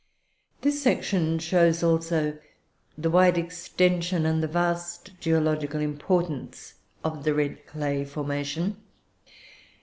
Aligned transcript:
"This 0.61 0.81
section 0.81 1.37
shows 1.37 1.83
also 1.83 2.39
the 2.97 3.11
wide 3.11 3.37
extension 3.37 4.25
and 4.25 4.41
the 4.41 4.47
vast 4.47 5.11
geological 5.19 5.79
importance 5.79 6.73
of 7.03 7.23
the 7.23 7.35
red 7.35 7.67
clay 7.67 8.03
formation. 8.03 8.77